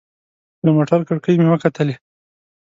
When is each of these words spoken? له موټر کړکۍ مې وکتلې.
له 0.65 0.69
موټر 0.75 0.99
کړکۍ 1.07 1.33
مې 1.37 1.47
وکتلې. 1.51 1.95